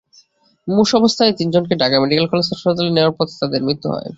মুমূর্ষু 0.67 0.93
অবস্থায় 0.97 1.31
তিনজনকে 1.39 1.73
Dhaka 1.81 1.95
medical 2.03 2.25
college 2.29 2.47
হাসপাতালে 2.51 2.91
নেওয়ার 2.93 3.15
পথে 3.17 3.35
তাঁদের 3.41 3.61
মৃত্যু 3.67 3.87
হয়। 3.93 4.09